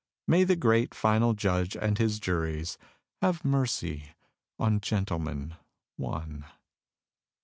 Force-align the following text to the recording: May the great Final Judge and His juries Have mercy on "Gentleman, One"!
May 0.27 0.45
the 0.45 0.55
great 0.55 0.95
Final 0.95 1.35
Judge 1.35 1.77
and 1.77 1.99
His 1.99 2.19
juries 2.19 2.79
Have 3.21 3.45
mercy 3.45 4.05
on 4.57 4.79
"Gentleman, 4.79 5.53
One"! 5.95 6.45